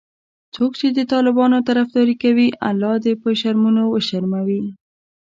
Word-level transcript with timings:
څوک 0.55 0.71
چې 0.79 0.87
د 0.91 0.99
طالبانو 1.13 1.57
طرفداري 1.69 2.15
کوي 2.23 2.47
الله 2.69 2.95
دي 3.03 3.13
په 3.23 3.27
شرمونو 3.39 3.83
وشرموي 3.87 4.63